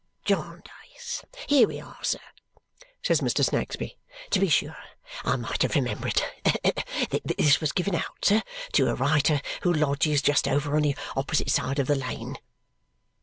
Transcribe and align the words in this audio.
"Jarndyce! 0.25 1.23
Here 1.47 1.67
we 1.67 1.79
are, 1.79 1.99
sir," 2.03 2.17
says 3.03 3.21
Mr. 3.21 3.45
Snagsby. 3.45 3.99
"To 4.31 4.39
be 4.39 4.49
sure! 4.49 4.75
I 5.23 5.35
might 5.35 5.61
have 5.61 5.75
remembered 5.75 6.23
it. 6.43 6.83
This 7.23 7.61
was 7.61 7.71
given 7.71 7.93
out, 7.93 8.25
sir, 8.25 8.41
to 8.71 8.87
a 8.89 8.95
writer 8.95 9.41
who 9.61 9.71
lodges 9.71 10.23
just 10.23 10.47
over 10.47 10.75
on 10.75 10.81
the 10.81 10.97
opposite 11.15 11.51
side 11.51 11.77
of 11.77 11.85
the 11.85 11.93
lane." 11.93 12.39